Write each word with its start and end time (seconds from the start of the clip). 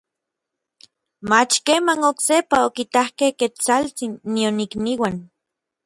mach 1.29 1.53
keman 1.65 2.01
oksepa 2.11 2.57
okitakej 2.67 3.33
Ketsaltsin 3.39 4.13
nion 4.33 4.57
ikniuan. 4.65 5.15